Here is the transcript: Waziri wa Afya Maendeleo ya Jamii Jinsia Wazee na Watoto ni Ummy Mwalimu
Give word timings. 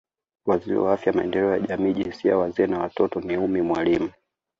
Waziri 0.45 0.77
wa 0.77 0.93
Afya 0.93 1.13
Maendeleo 1.13 1.51
ya 1.51 1.59
Jamii 1.59 1.93
Jinsia 1.93 2.37
Wazee 2.37 2.67
na 2.67 2.79
Watoto 2.79 3.21
ni 3.21 3.37
Ummy 3.37 3.61
Mwalimu 3.61 4.09